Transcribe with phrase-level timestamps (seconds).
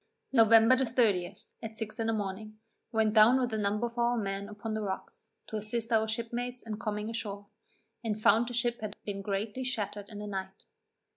[0.31, 2.57] November the 30th, at six in the morning,
[2.91, 6.63] went down with a number of our men upon the rocks, to assist our shipmates
[6.63, 7.45] in coming ashore,
[8.03, 10.63] and found the ship had been greatly shattered in the night.